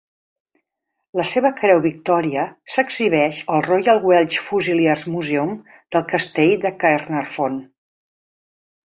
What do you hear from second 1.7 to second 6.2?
Victòria s'exhibeix al "Royal Welch Fusiliers Museum" del